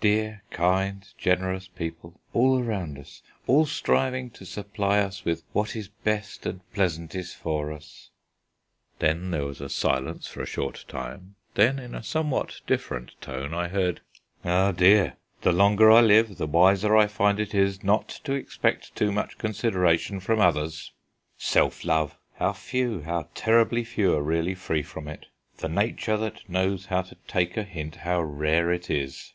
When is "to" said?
4.32-4.44, 18.24-18.34, 27.00-27.14